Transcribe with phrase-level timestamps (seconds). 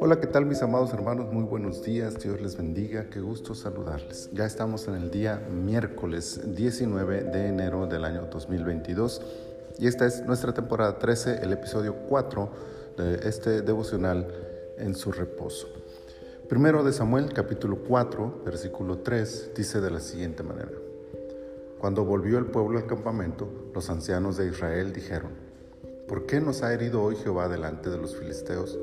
[0.00, 1.32] Hola, ¿qué tal mis amados hermanos?
[1.32, 4.30] Muy buenos días, Dios les bendiga, qué gusto saludarles.
[4.32, 9.20] Ya estamos en el día miércoles 19 de enero del año 2022
[9.80, 12.50] y esta es nuestra temporada 13, el episodio 4
[12.98, 14.28] de este devocional
[14.78, 15.66] en su reposo.
[16.48, 20.70] Primero de Samuel capítulo 4, versículo 3 dice de la siguiente manera.
[21.80, 25.51] Cuando volvió el pueblo al campamento, los ancianos de Israel dijeron,
[26.12, 28.78] ¿por qué nos ha herido hoy Jehová delante de los filisteos?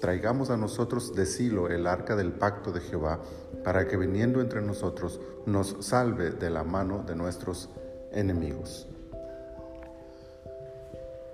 [0.00, 3.20] traigamos a nosotros de Silo el arca del pacto de Jehová,
[3.62, 7.68] para que viniendo entre nosotros nos salve de la mano de nuestros
[8.10, 8.88] enemigos.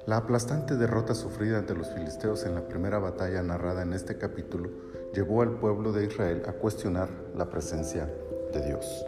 [0.06, 4.70] La aplastante derrota sufrida ante los filisteos en la primera batalla narrada en este capítulo
[5.14, 8.12] llevó al pueblo de Israel a cuestionar la presencia
[8.52, 9.06] de Dios.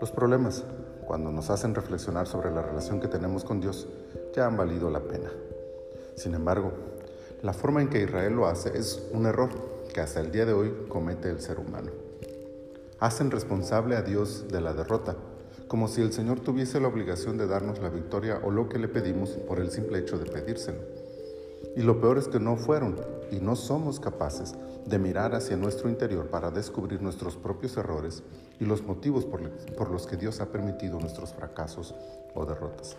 [0.00, 0.64] Los problemas,
[1.06, 3.88] cuando nos hacen reflexionar sobre la relación que tenemos con Dios,
[4.34, 5.30] ya han valido la pena.
[6.16, 6.72] Sin embargo,
[7.42, 9.50] la forma en que Israel lo hace es un error
[9.92, 11.90] que hasta el día de hoy comete el ser humano.
[13.00, 15.16] Hacen responsable a Dios de la derrota,
[15.68, 18.88] como si el Señor tuviese la obligación de darnos la victoria o lo que le
[18.88, 21.01] pedimos por el simple hecho de pedírselo.
[21.76, 22.96] Y lo peor es que no fueron
[23.30, 24.54] y no somos capaces
[24.86, 28.22] de mirar hacia nuestro interior para descubrir nuestros propios errores
[28.60, 31.94] y los motivos por, los que Dios ha permitido nuestros fracasos
[32.34, 32.96] o derrotas.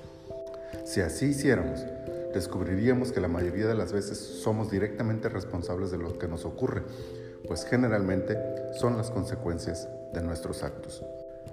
[0.86, 1.86] Si así hiciéramos,
[2.34, 6.84] descubriríamos que la mayoría de las veces somos directamente responsables de lo que nos ocurre,
[7.48, 8.38] pues generalmente
[8.80, 11.04] son las consecuencias de nuestros actos.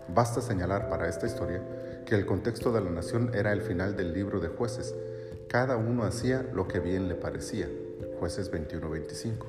[0.09, 1.63] Basta señalar para esta historia
[2.07, 4.95] que el contexto de la nación era el final del libro de jueces.
[5.51, 7.69] Cada uno hacía lo que bien le parecía.
[8.21, 9.47] Jueces 21-25.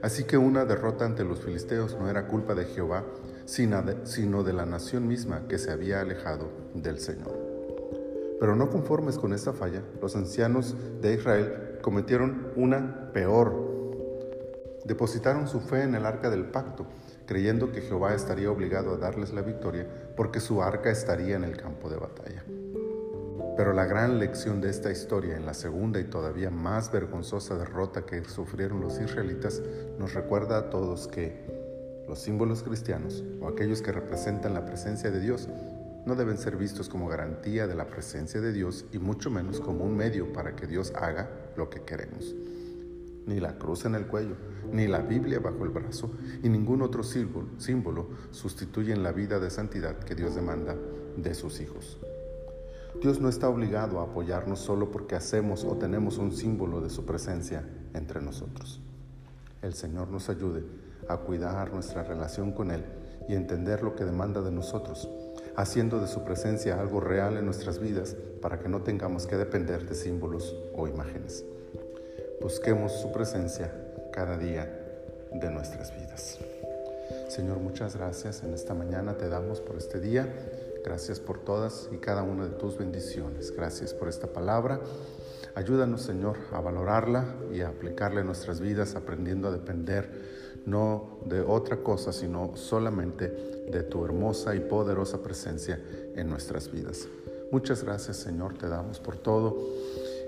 [0.00, 3.04] Así que una derrota ante los filisteos no era culpa de Jehová,
[3.44, 7.36] sino de la nación misma que se había alejado del Señor.
[8.40, 13.52] Pero no conformes con esta falla, los ancianos de Israel cometieron una peor.
[14.86, 16.86] Depositaron su fe en el arca del pacto,
[17.26, 21.58] creyendo que Jehová estaría obligado a darles la victoria porque su arca estaría en el
[21.58, 22.42] campo de batalla.
[23.56, 28.04] Pero la gran lección de esta historia en la segunda y todavía más vergonzosa derrota
[28.04, 29.62] que sufrieron los israelitas
[29.98, 35.20] nos recuerda a todos que los símbolos cristianos o aquellos que representan la presencia de
[35.20, 35.48] Dios
[36.04, 39.84] no deben ser vistos como garantía de la presencia de Dios y mucho menos como
[39.84, 42.34] un medio para que Dios haga lo que queremos.
[43.26, 44.36] Ni la cruz en el cuello,
[44.70, 46.12] ni la Biblia bajo el brazo
[46.42, 50.76] y ningún otro símbolo sustituyen la vida de santidad que Dios demanda
[51.16, 51.98] de sus hijos.
[53.00, 57.04] Dios no está obligado a apoyarnos solo porque hacemos o tenemos un símbolo de su
[57.04, 57.64] presencia
[57.94, 58.80] entre nosotros.
[59.62, 60.64] El Señor nos ayude
[61.08, 62.84] a cuidar nuestra relación con Él
[63.28, 65.08] y entender lo que demanda de nosotros
[65.56, 69.88] haciendo de su presencia algo real en nuestras vidas para que no tengamos que depender
[69.88, 71.44] de símbolos o imágenes.
[72.40, 73.72] Busquemos su presencia
[74.12, 74.70] cada día
[75.32, 76.38] de nuestras vidas.
[77.28, 80.28] Señor, muchas gracias en esta mañana te damos por este día.
[80.86, 83.50] Gracias por todas y cada una de tus bendiciones.
[83.50, 84.78] Gracias por esta palabra.
[85.56, 91.40] Ayúdanos, Señor, a valorarla y a aplicarla en nuestras vidas, aprendiendo a depender no de
[91.40, 95.80] otra cosa, sino solamente de tu hermosa y poderosa presencia
[96.14, 97.08] en nuestras vidas.
[97.50, 99.58] Muchas gracias, Señor, te damos por todo.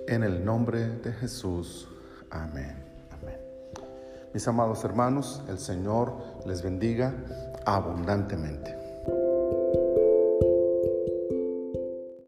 [0.08, 1.86] En el nombre de Jesús.
[2.30, 2.82] Amén.
[3.12, 3.38] Amén.
[4.34, 6.14] Mis amados hermanos, el Señor
[6.46, 7.14] les bendiga
[7.64, 8.87] abundantemente.